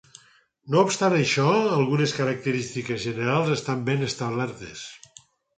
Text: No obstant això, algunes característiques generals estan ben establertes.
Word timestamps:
No 0.75 0.79
obstant 0.85 1.15
això, 1.17 1.45
algunes 1.75 2.15
característiques 2.21 3.05
generals 3.07 3.55
estan 3.59 3.87
ben 3.91 4.11
establertes. 4.11 4.91